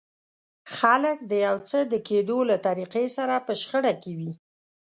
خلک 0.77 1.17
د 1.31 1.31
يو 1.45 1.55
څه 1.69 1.77
د 1.91 1.93
کېدو 2.07 2.37
له 2.49 2.57
طريقې 2.67 3.05
سره 3.17 3.35
په 3.45 3.53
شخړه 3.61 3.93
کې 4.01 4.11
وي. 4.19 4.31